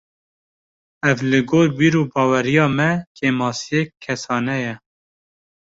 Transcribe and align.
Ev 1.09 1.17
li 1.29 1.41
gor 1.49 1.67
bîr 1.77 1.93
û 2.01 2.03
baweriya 2.11 2.67
me, 2.77 2.91
kêmasiyek 3.17 3.87
kesane 4.03 4.57
ye 4.65 4.75